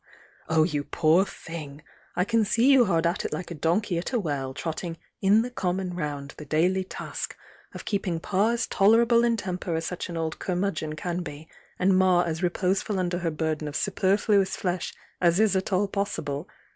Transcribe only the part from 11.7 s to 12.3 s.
and Ma